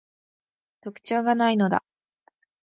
[0.79, 1.85] 特徴が無いのだ